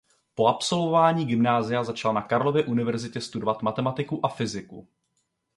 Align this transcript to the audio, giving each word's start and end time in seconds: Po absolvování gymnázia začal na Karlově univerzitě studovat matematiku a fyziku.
Po 0.35 0.47
absolvování 0.47 1.25
gymnázia 1.25 1.83
začal 1.83 2.13
na 2.13 2.21
Karlově 2.21 2.63
univerzitě 2.63 3.21
studovat 3.21 3.61
matematiku 3.61 4.25
a 4.25 4.29
fyziku. 4.29 4.87